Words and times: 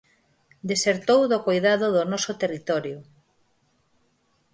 Desertou 0.71 1.21
do 1.31 1.39
coidado 1.47 1.85
do 1.95 2.03
noso 2.11 2.31
territorio. 2.41 2.97